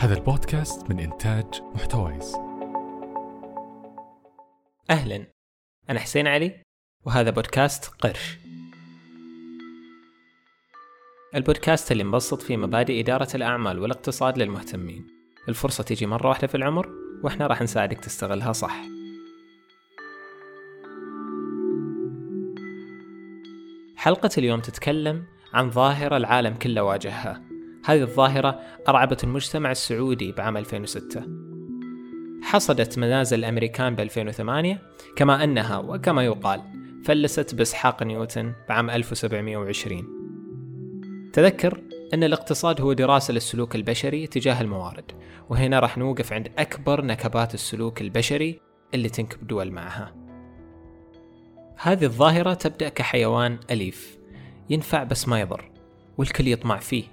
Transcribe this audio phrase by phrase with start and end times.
[0.00, 2.34] هذا البودكاست من إنتاج محتويس.
[4.90, 5.26] أهلا.
[5.90, 6.62] أنا حسين علي
[7.06, 8.38] وهذا بودكاست قرش.
[11.34, 15.06] البودكاست اللي مبسط فيه مبادئ إدارة الأعمال والاقتصاد للمهتمين.
[15.48, 16.88] الفرصة تيجي مرة واحدة في العمر
[17.22, 18.76] وإحنا راح نساعدك تستغلها صح.
[23.96, 27.49] حلقة اليوم تتكلم عن ظاهرة العالم كله واجهها.
[27.84, 31.22] هذه الظاهرة أرعبت المجتمع السعودي بعام 2006
[32.42, 34.82] حصدت منازل الأمريكان ب 2008
[35.16, 36.62] كما أنها وكما يقال
[37.04, 40.20] فلست بإسحاق نيوتن بعام 1720
[41.32, 41.82] تذكر
[42.14, 45.12] أن الاقتصاد هو دراسة للسلوك البشري تجاه الموارد
[45.48, 48.60] وهنا راح نوقف عند أكبر نكبات السلوك البشري
[48.94, 50.14] اللي تنكب دول معها.
[51.76, 54.18] هذه الظاهرة تبدأ كحيوان أليف
[54.70, 55.70] ينفع بس ما يضر
[56.18, 57.04] والكل يطمع فيه.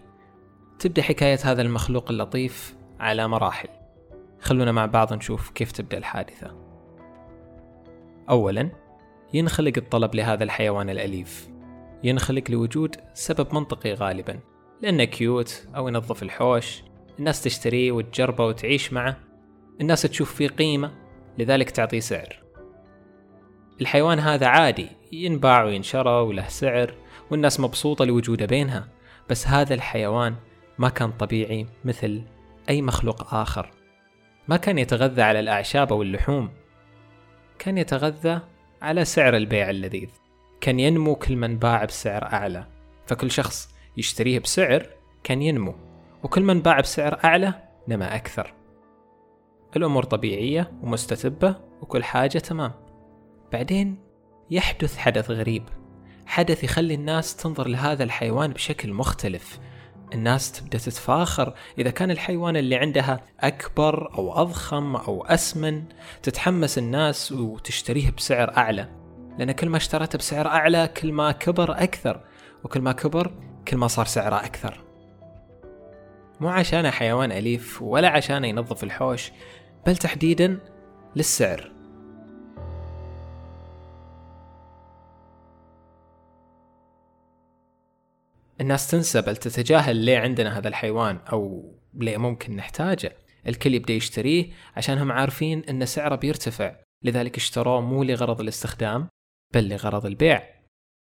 [0.79, 3.69] تبدأ حكاية هذا المخلوق اللطيف على مراحل.
[4.39, 6.55] خلونا مع بعض نشوف كيف تبدأ الحادثة.
[8.29, 8.69] أولا
[9.33, 11.49] ينخلق الطلب لهذا الحيوان الأليف.
[12.03, 14.39] ينخلق لوجود سبب منطقي غالبا
[14.81, 16.83] لأنه كيوت أو ينظف الحوش
[17.19, 19.17] الناس تشتريه وتجربه وتعيش معه
[19.81, 20.91] الناس تشوف فيه قيمة
[21.37, 22.43] لذلك تعطيه سعر.
[23.81, 26.93] الحيوان هذا عادي ينباع وينشرى وله سعر
[27.31, 28.87] والناس مبسوطة لوجوده بينها
[29.29, 30.35] بس هذا الحيوان
[30.77, 32.21] ما كان طبيعي مثل
[32.69, 33.71] أي مخلوق آخر.
[34.47, 36.49] ما كان يتغذى على الأعشاب أو اللحوم.
[37.59, 38.39] كان يتغذى
[38.81, 40.09] على سعر البيع اللذيذ.
[40.61, 42.67] كان ينمو كل من باع بسعر أعلى.
[43.05, 44.89] فكل شخص يشتريه بسعر
[45.23, 45.75] كان ينمو
[46.23, 47.53] وكل من باع بسعر أعلى
[47.87, 48.53] نما أكثر.
[49.75, 52.71] الأمور طبيعية ومستتبة وكل حاجة تمام.
[53.51, 53.97] بعدين
[54.51, 55.63] يحدث حدث غريب.
[56.25, 59.59] حدث يخلي الناس تنظر لهذا الحيوان بشكل مختلف.
[60.13, 65.83] الناس تبدأ تتفاخر إذا كان الحيوان اللي عندها أكبر أو أضخم أو أسمن
[66.23, 68.89] تتحمس الناس وتشتريه بسعر أعلى.
[69.37, 72.21] لأن كل ما اشتريته بسعر أعلى كل ما كبر أكثر
[72.63, 73.31] وكل ما كبر
[73.67, 74.83] كل ما صار سعره أكثر.
[76.39, 79.31] مو عشانه حيوان أليف ولا عشانه ينظف الحوش
[79.85, 80.59] بل تحديدا
[81.15, 81.76] للسعر.
[88.67, 93.15] الناس تنسى بل تتجاهل ليه عندنا هذا الحيوان أو ليه ممكن نحتاجه.
[93.47, 96.75] الكل يبدأ يشتريه عشان هم عارفين إن سعره بيرتفع.
[97.03, 99.07] لذلك اشتروه مو لغرض الاستخدام
[99.53, 100.43] بل لغرض البيع.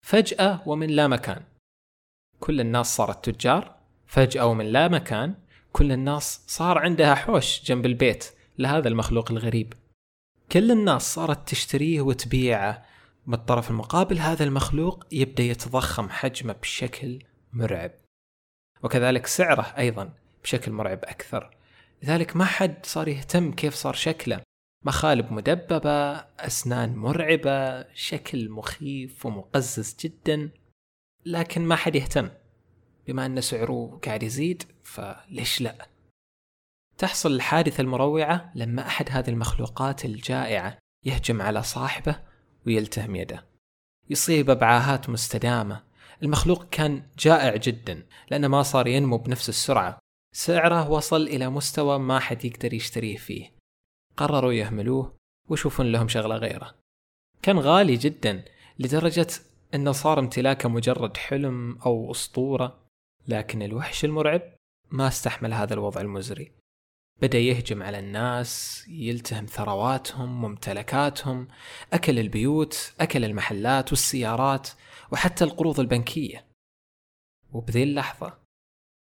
[0.05, 1.43] فجأة ومن لا مكان.
[2.39, 3.75] كل الناس صارت تجار.
[4.07, 5.35] فجأة ومن لا مكان
[5.71, 8.25] كل الناس صار عندها حوش جنب البيت
[8.59, 9.73] لهذا المخلوق الغريب.
[10.51, 12.85] كل الناس صارت تشتريه وتبيعه.
[13.27, 17.19] بالطرف المقابل هذا المخلوق يبدأ يتضخم حجمه بشكل
[17.53, 17.91] مرعب.
[18.83, 21.57] وكذلك سعره أيضا بشكل مرعب أكثر.
[22.03, 24.41] لذلك ما حد صار يهتم كيف صار شكله.
[24.85, 30.49] مخالب مدببة أسنان مرعبة شكل مخيف ومقزز جدا.
[31.25, 32.29] لكن ما حد يهتم.
[33.07, 35.87] بما أن سعره قاعد يزيد فليش لا؟
[36.97, 42.19] تحصل الحادثة المروعة لما أحد هذه المخلوقات الجائعة يهجم على صاحبه
[42.67, 43.45] ويلتهم يده.
[44.09, 45.83] يصيبه بعاهات مستدامة.
[46.23, 49.99] المخلوق كان جائع جدا لأنه ما صار ينمو بنفس السرعة.
[50.35, 53.53] سعره وصل إلى مستوى ما حد يقدر يشتريه فيه.
[54.17, 55.15] قرروا يهملوه
[55.49, 56.75] ويشوفون لهم شغلة غيره.
[57.41, 58.45] كان غالي جدا
[58.79, 59.27] لدرجة
[59.73, 62.79] أنه صار امتلاكه مجرد حلم أو أسطورة
[63.27, 64.41] لكن الوحش المرعب
[64.91, 66.51] ما استحمل هذا الوضع المزري.
[67.21, 71.47] بدأ يهجم على الناس يلتهم ثرواتهم وممتلكاتهم
[71.93, 74.69] أكل البيوت أكل المحلات والسيارات.
[75.13, 76.47] وحتى القروض البنكية.
[77.51, 78.39] وبذي اللحظة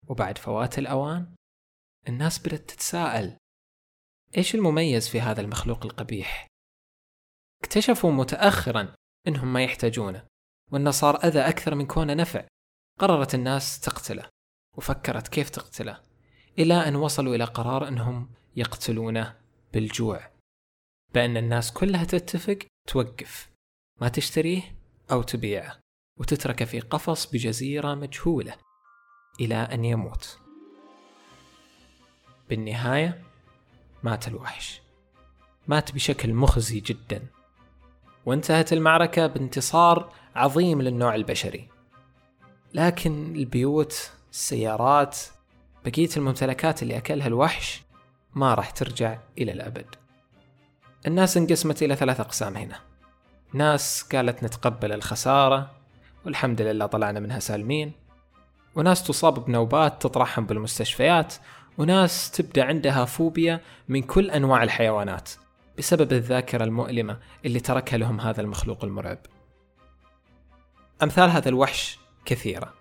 [0.09, 1.35] وبعد فوات الأوان
[2.09, 3.37] الناس بدأت تتساءل
[4.37, 6.47] إيش المميز في هذا المخلوق القبيح؟
[7.63, 8.95] اكتشفوا متأخرا
[9.29, 10.27] إنهم ما يحتاجونه
[10.73, 12.47] وإنه صار أذى أكثر من كونه نفع.
[13.01, 14.29] قررت الناس تقتله
[14.77, 16.03] وفكرت كيف تقتله
[16.59, 19.41] إلى أن وصلوا إلى قرار أنهم يقتلونه
[19.73, 20.31] بالجوع.
[21.15, 22.59] بأن الناس كلها تتفق
[22.89, 23.51] توقف
[24.01, 24.77] ما تشتريه
[25.11, 25.86] أو تبيعه.
[26.19, 28.55] وتتركه في قفص بجزيرة مجهولة
[29.41, 30.39] إلى أن يموت.
[32.49, 33.23] بالنهاية
[34.03, 34.81] مات الوحش.
[35.69, 37.27] مات بشكل مخزي جدا.
[38.27, 41.69] وانتهت المعركة بانتصار عظيم للنوع البشري.
[42.75, 45.19] لكن البيوت السيارات
[45.85, 47.83] بقية الممتلكات اللي أكلها الوحش
[48.35, 49.95] ما راح ترجع إلى الأبد.
[51.07, 52.81] الناس انقسمت إلى ثلاث أقسام هنا.
[53.53, 55.76] ناس قالت نتقبل الخسارة
[56.27, 57.93] والحمد لله طلعنا منها سالمين.
[58.75, 61.35] وناس تصاب بنوبات تطرحهم بالمستشفيات.
[61.79, 65.31] وناس تبدأ عندها فوبيا من كل أنواع الحيوانات
[65.79, 69.19] بسبب الذاكرة المؤلمة اللي تركها لهم هذا المخلوق المرعب.
[71.03, 72.75] أمثال هذا الوحش كثيرة.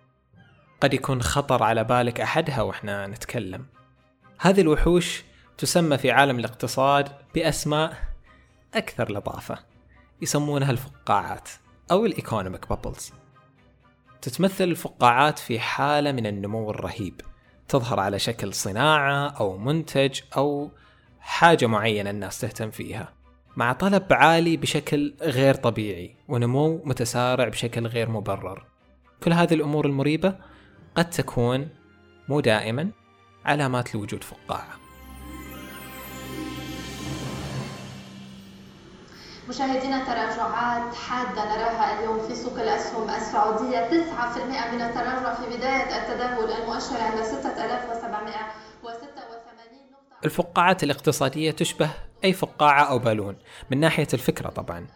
[0.82, 3.66] قد يكون خطر على بالك أحدها وإحنا نتكلم.
[4.40, 5.24] هذه الوحوش
[5.58, 7.98] تسمى في عالم الاقتصاد بأسماء
[8.74, 9.60] أكثر لطافة.
[10.22, 11.50] يسمونها الفقاعات
[11.92, 13.12] أو الإيكونوميك بابلز.
[14.26, 17.22] تتمثل الفقاعات في حالة من النمو الرهيب.
[17.68, 20.72] تظهر على شكل صناعة أو منتج أو
[21.20, 23.14] حاجة معينة الناس تهتم فيها.
[23.56, 28.66] مع طلب عالي بشكل غير طبيعي ونمو متسارع بشكل غير مبرر.
[29.24, 30.36] كل هذه الأمور المريبة
[30.96, 31.70] قد تكون
[32.30, 32.92] مو دائما
[33.46, 34.85] علامات لوجود فقاعة.
[39.50, 43.90] مشاهدينا تراجعات حادة نراها اليوم في سوق الأسهم السعودية.
[43.90, 50.26] 9% من التراجع في بداية التداول المؤشر عند 6786 نقطة.
[50.26, 51.90] الفقاعات الاقتصادية تشبه
[52.24, 53.38] أي فقاعة أو بالون
[53.72, 54.88] من ناحية الفكرة طبعا.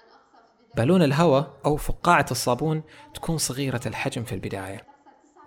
[0.76, 4.86] بالون الهواء أو فقاعة الصابون تكون صغيرة الحجم في البداية.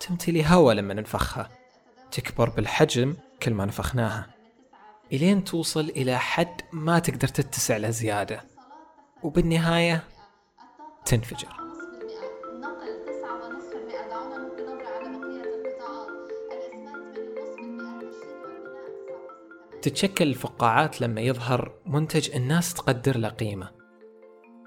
[0.00, 1.48] تمتلي هواء لما ننفخها.
[2.10, 4.26] تكبر بالحجم كل ما نفخناها.
[5.12, 8.51] إلين توصل إلى حد ما تقدر تتسع له زيادة.
[9.22, 10.04] وبالنهاية
[11.04, 11.48] تنفجر.
[12.60, 16.08] نقل 9.5% دعونا نلقي نظرة على بقية القطاعات
[16.52, 17.18] الإسمنت
[17.58, 23.70] من 0.5% والشيء تتشكل الفقاعات لما يظهر منتج الناس تقدر له قيمة.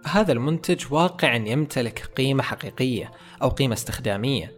[0.05, 3.11] هذا المنتج واقعا يمتلك قيمة حقيقية
[3.41, 4.57] أو قيمة استخدامية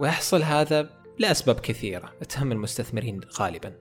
[0.00, 3.74] ويحصل هذا لأسباب كثيرة تهم المستثمرين غالبا.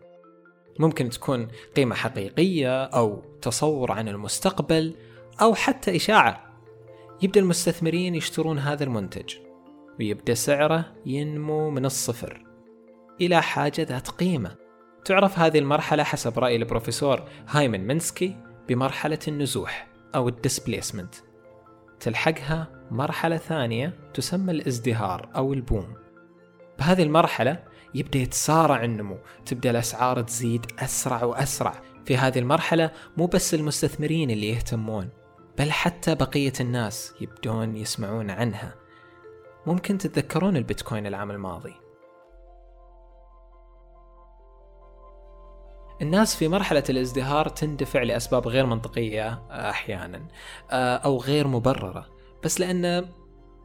[0.80, 4.96] ممكن تكون قيمة حقيقية أو تصور عن المستقبل
[5.42, 6.50] أو حتى إشاعة.
[7.22, 9.36] يبدأ المستثمرين يشترون هذا المنتج
[10.00, 12.46] ويبدأ سعره ينمو من الصفر
[13.22, 14.56] إلى حاجة ذات قيمة.
[15.06, 18.36] تعرف هذه المرحلة حسب رأي البروفيسور هايمن مينسكي
[18.68, 21.16] بمرحلة النزوح أو الديسبليسمنت.
[22.00, 25.94] تلحقها مرحلة ثانية تسمى الازدهار أو البوم.
[26.80, 27.64] بهذه المرحلة
[27.96, 31.82] يبدأ يتسارع النمو تبدأ الأسعار تزيد أسرع وأسرع.
[32.06, 35.10] في هذه المرحلة مو بس المستثمرين اللي يهتمون
[35.60, 38.76] بل حتى بقية الناس يبدون يسمعون عنها.
[39.66, 41.74] ممكن تتذكرون البيتكوين العام الماضي.
[46.02, 50.28] الناس في مرحلة الازدهار تندفع لأسباب غير منطقية أحيانا
[50.72, 52.06] آه، أو غير مبررة
[52.44, 53.10] بس لأن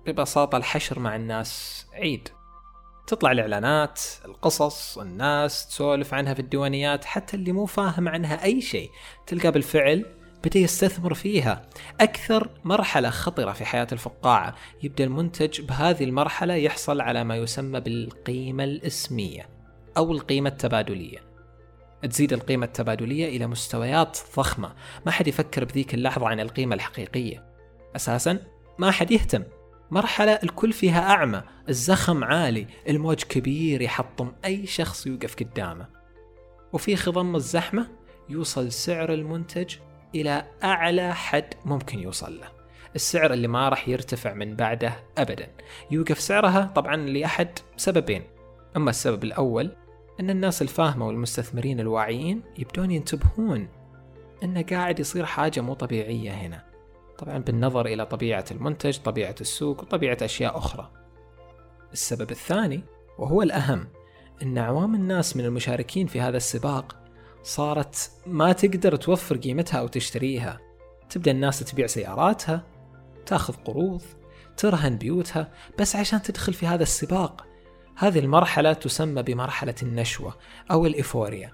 [0.07, 2.29] ببساطة الحشر مع الناس عيد.
[3.07, 8.91] تطلع الإعلانات القصص الناس تسولف عنها في الديوانيات حتى اللي مو فاهم عنها أي شيء
[9.27, 11.63] تلقى بالفعل بدأ يستثمر فيها.
[12.01, 14.55] أكثر مرحلة خطرة في حياة الفقاعة.
[14.83, 19.49] يبدأ المنتج بهذه المرحلة يحصل على ما يسمى بالقيمة الإسمية
[19.97, 21.19] أو القيمة التبادلية.
[22.11, 24.75] تزيد القيمة التبادلية إلى مستويات ضخمة.
[25.07, 27.45] ما حد يفكر بذيك اللحظة عن القيمة الحقيقية.
[27.97, 28.39] أساسا
[28.79, 29.43] ما حد يهتم.
[29.91, 31.43] مرحلة الكل فيها أعمى.
[31.69, 32.67] الزخم عالي.
[32.89, 35.87] الموج كبير يحطم أي شخص يوقف قدامه.
[36.73, 37.89] وفي خضم الزحمة
[38.29, 39.75] يوصل سعر المنتج
[40.15, 42.49] إلى أعلى حد ممكن يوصل له.
[42.95, 45.51] السعر اللي ما راح يرتفع من بعده أبدا.
[45.91, 48.23] يوقف سعرها طبعا لأحد سببين.
[48.77, 49.77] أما السبب الأول
[50.21, 53.69] أن الناس الفاهمة والمستثمرين الواعيين يبدون ينتبهون
[54.43, 56.65] أنه قاعد يصير حاجة مو طبيعية هنا.
[57.19, 60.91] طبعا بالنظر إلى طبيعة المنتج طبيعة السوق وطبيعة أشياء أخرى.
[61.93, 62.83] السبب الثاني
[63.19, 63.89] وهو الأهم
[64.43, 67.04] أن عوام الناس من المشاركين في هذا السباق
[67.45, 70.61] صارت ما تقدر توفر قيمتها أو تشتريها.
[71.11, 72.63] تبدأ الناس تبيع سياراتها
[73.27, 74.03] تاخذ قروض
[74.57, 77.47] ترهن بيوتها بس عشان تدخل في هذا السباق.
[77.97, 80.37] هذه المرحلة تسمى بمرحلة النشوة
[80.71, 81.53] أو الإيفوريا.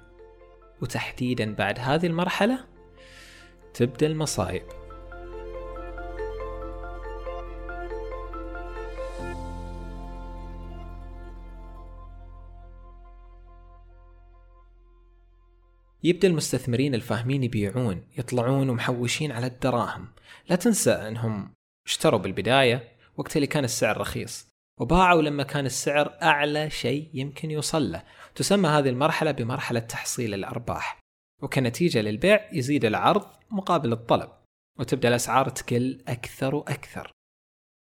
[0.82, 2.64] وتحديدا بعد هذه المرحلة
[3.74, 4.79] تبدأ المصايب.
[16.04, 20.08] يبدأ المستثمرين الفاهمين يبيعون يطلعون ومحوشين على الدراهم.
[20.48, 21.54] لا تنسى أنهم
[21.86, 24.48] اشتروا بالبداية وقت اللي كان السعر رخيص.
[24.80, 28.02] وباعوا لما كان السعر أعلى شيء يمكن يوصل له.
[28.34, 31.00] تسمى هذه المرحلة بمرحلة تحصيل الأرباح.
[31.42, 34.30] وكنتيجة للبيع يزيد العرض مقابل الطلب
[34.78, 37.12] وتبدأ الأسعار تقل أكثر وأكثر.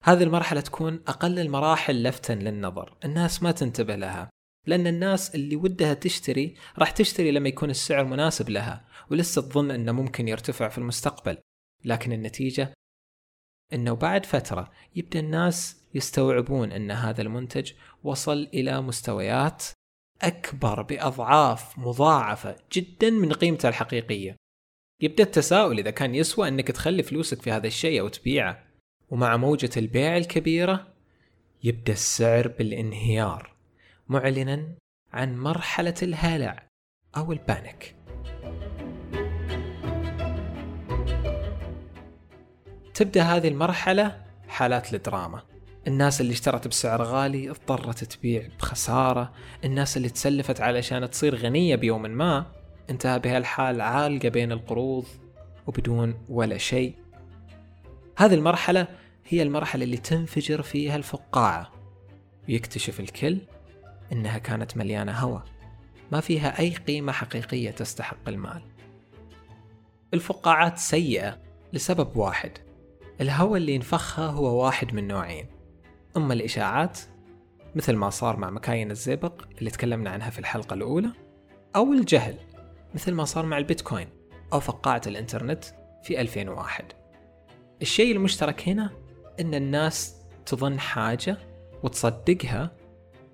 [0.04, 2.98] هذه المرحلة تكون أقل المراحل لفتا للنظر.
[3.06, 4.30] الناس ما تنتبه لها.
[4.68, 9.92] لأن الناس اللي ودها تشتري راح تشتري لما يكون السعر مناسب لها ولسه تظن أنه
[9.92, 11.38] ممكن يرتفع في المستقبل.
[11.86, 12.74] لكن النتيجة
[13.74, 17.72] أنه بعد فترة يبدأ الناس يستوعبون أن هذا المنتج
[18.04, 19.64] وصل إلى مستويات
[20.22, 24.36] أكبر بأضعاف مضاعفة جدا من قيمته الحقيقية.
[25.02, 28.64] يبدأ التساؤل إذا كان يسوى أنك تخلي فلوسك في هذا الشيء أو تبيعه
[29.10, 30.94] ومع موجة البيع الكبيرة
[31.64, 33.57] يبدأ السعر بالانهيار.
[34.10, 34.76] معلنا
[35.14, 36.68] عن مرحلة الهلع
[37.18, 37.96] أو البانيك.
[42.94, 45.42] تبدأ هذه المرحلة حالات الدراما.
[45.88, 49.34] الناس اللي اشترت بسعر غالي اضطرت تبيع بخسارة.
[49.66, 52.46] الناس اللي تسلفت علشان تصير غنية بيوم ما
[52.90, 55.06] انتهى بها الحال عالقة بين القروض
[55.68, 56.96] وبدون ولا شيء.
[58.18, 58.88] هذه المرحلة
[59.28, 61.72] هي المرحلة اللي تنفجر فيها الفقاعة.
[62.50, 63.38] ويكتشف الكل
[64.12, 65.44] إنها كانت مليانة هوى
[66.12, 68.62] ما فيها أي قيمة حقيقية تستحق المال.
[70.14, 71.38] الفقاعات سيئة
[71.74, 72.52] لسبب واحد.
[73.22, 75.46] الهوى اللي ينفخها هو واحد من نوعين.
[76.18, 77.00] أما الإشاعات
[77.76, 81.12] مثل ما صار مع مكاين الزئبق اللي تكلمنا عنها في الحلقة الأولى
[81.76, 82.38] أو الجهل
[82.96, 84.08] مثل ما صار مع البيتكوين
[84.54, 85.66] أو فقاعة الإنترنت
[86.04, 86.86] في 2001
[87.82, 88.90] الشيء المشترك هنا
[89.40, 91.38] أن الناس تظن حاجة
[91.84, 92.72] وتصدقها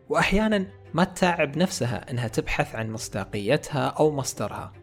[0.10, 4.74] وأحيانا ما تتعب نفسها أنها تبحث عن مصداقيتها أو مصدرها.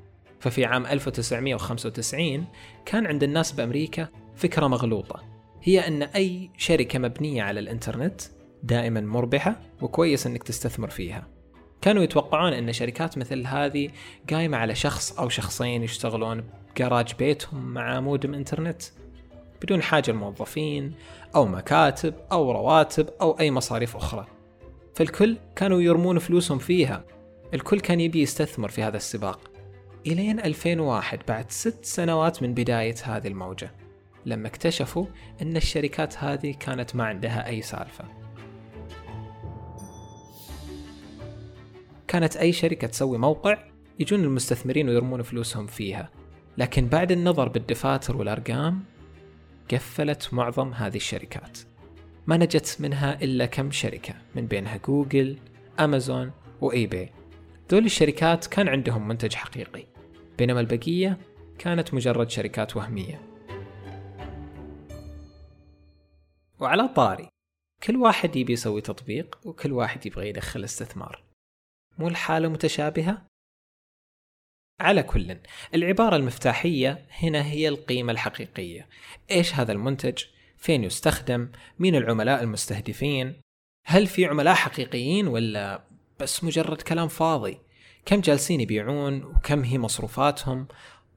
[0.40, 2.44] ففي عام 1995
[2.86, 5.22] كان عند الناس بأمريكا فكرة مغلوطة.
[5.62, 8.20] هي أن أي شركة مبنية على الإنترنت
[8.62, 11.28] دائما مربحة وكويس أنك تستثمر فيها.
[11.80, 13.90] كانوا يتوقعون أن شركات مثل هذه
[14.30, 18.82] قايمة على شخص أو شخصين يشتغلون بجراج بيتهم مع مودم إنترنت
[19.62, 20.94] بدون حاجة الموظفين
[21.34, 24.26] أو مكاتب أو رواتب أو أي مصاريف أخرى.
[24.94, 27.04] فالكل كانوا يرمون فلوسهم فيها.
[27.54, 29.50] الكل كان يبي يستثمر في هذا السباق.
[30.06, 33.73] إلين 2001 بعد ست سنوات من بداية هذه الموجة
[34.26, 35.06] لما اكتشفوا
[35.42, 38.04] أن الشركات هذه كانت ما عندها أي سالفة.
[42.09, 43.59] كانت أي شركة تسوي موقع
[43.99, 46.11] يجون المستثمرين ويرمون فلوسهم فيها.
[46.59, 48.85] لكن بعد النظر بالدفاتر والأرقام
[49.73, 51.59] قفلت معظم هذه الشركات.
[52.26, 55.38] ما نجت منها إلا كم شركة من بينها جوجل
[55.80, 57.12] أمازون وإي باي
[57.70, 59.86] دول الشركات كان عندهم منتج حقيقي
[60.38, 61.18] بينما البقية
[61.58, 63.22] كانت مجرد شركات وهمية
[66.60, 67.28] وعلى طاري
[67.82, 71.22] كل واحد يبي يسوي تطبيق وكل واحد يبغى يدخل استثمار
[71.98, 73.26] مو الحالة متشابهة؟
[74.80, 75.36] على كل
[75.74, 78.88] العبارة المفتاحية هنا هي القيمة الحقيقية
[79.30, 80.24] إيش هذا المنتج؟
[80.61, 83.40] فين يستخدم؟ مين العملاء المستهدفين؟
[83.87, 85.85] هل في عملاء حقيقيين ولا
[86.21, 87.59] بس مجرد كلام فاضي؟
[88.07, 90.69] كم جالسين يبيعون وكم هي مصروفاتهم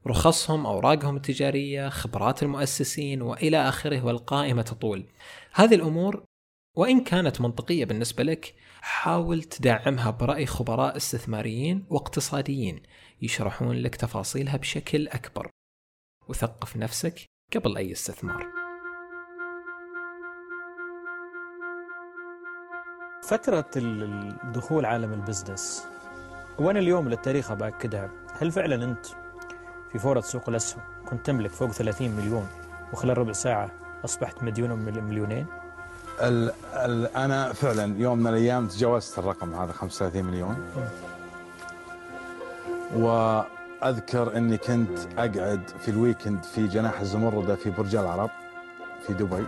[0.06, 5.06] رخصهم أوراقهم التجارية خبرات المؤسسين وإلى آخره والقائمة تطول
[5.52, 6.24] هذه الأمور
[6.76, 12.82] وإن كانت منطقية بالنسبة لك حاول تدعمها برأي خبراء استثماريين واقتصاديين
[13.22, 15.50] يشرحون لك تفاصيلها بشكل أكبر
[16.28, 17.24] وثقف نفسك
[17.54, 18.63] قبل أي استثمار
[23.28, 25.86] فترة الدخول عالم البزنس
[26.58, 29.06] وأنا اليوم للتاريخ بأكدها هل فعلا أنت
[29.92, 32.46] في فورة سوق الأسهم كنت تملك فوق 30 مليون
[32.92, 33.70] وخلال ربع ساعة
[34.04, 35.46] أصبحت مديون مليونين؟
[36.20, 40.56] ال ال أنا فعلا يوم من الأيام تجاوزت الرقم هذا 35 مليون.
[42.96, 48.30] وأذكر إني كنت أقعد في الويكند في جناح الزمرده في برج العرب
[49.06, 49.44] في دبي.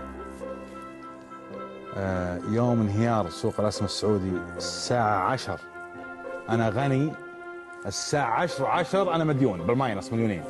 [2.49, 5.61] يوم انهيار سوق الاسهم السعودي الساعة 10
[6.49, 7.13] أنا غني.
[7.87, 10.45] الساعة 10 10 أنا مديون بالماينس مليونين.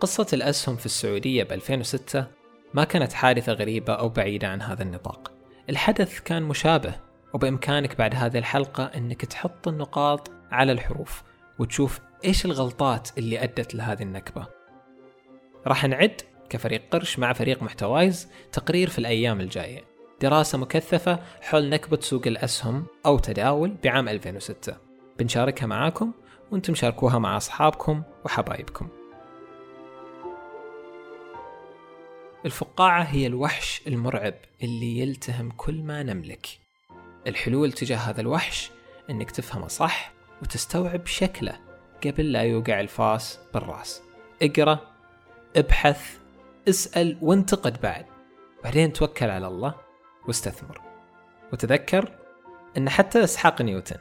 [0.00, 2.26] قصة الأسهم في السعودية ب 2006
[2.74, 5.32] ما كانت حادثة غريبة أو بعيدة عن هذا النطاق.
[5.70, 6.94] الحدث كان مشابه
[7.34, 11.22] وبإمكانك بعد هذه الحلقة أنك تحط النقاط على الحروف
[11.58, 14.46] وتشوف إيش الغلطات اللي أدت لهذه النكبة.
[15.66, 16.22] راح نعد
[16.54, 19.84] كفريق قرش مع فريق محتوايز تقرير في الأيام الجاية.
[20.20, 24.76] دراسة مكثفة حول نكبة سوق الأسهم أو تداول بعام 2006
[25.18, 26.12] بنشاركها معاكم
[26.50, 28.88] وأنتم شاركوها مع أصحابكم وحبايبكم.
[32.44, 36.46] الفقاعة هي الوحش المرعب اللي يلتهم كل ما نملك.
[37.26, 38.70] الحلول تجاه هذا الوحش
[39.10, 41.60] إنك تفهمه صح وتستوعب شكله
[42.06, 44.02] قبل لا يوقع الفاس بالرأس.
[44.42, 44.78] اقرأ
[45.56, 46.23] ابحث
[46.68, 48.06] اسأل وانتقد بعد.
[48.64, 49.74] بعدين توكل على الله
[50.26, 50.80] واستثمر.
[51.52, 52.12] وتذكر
[52.76, 53.98] إن حتى إسحاق نيوتن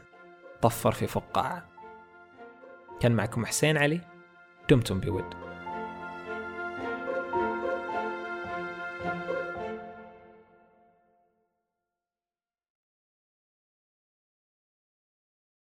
[0.62, 1.70] طفر في فقاعة.
[3.00, 4.02] كان معكم حسين علي.
[4.70, 5.43] دمتم بود.